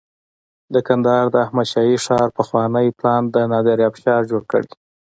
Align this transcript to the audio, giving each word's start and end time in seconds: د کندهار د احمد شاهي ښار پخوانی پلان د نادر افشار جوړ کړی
د 0.73 0.75
کندهار 0.87 1.25
د 1.31 1.35
احمد 1.45 1.67
شاهي 1.73 1.97
ښار 2.05 2.27
پخوانی 2.39 2.87
پلان 2.99 3.23
د 3.29 3.35
نادر 3.51 3.77
افشار 3.89 4.21
جوړ 4.31 4.41
کړی 4.51 4.67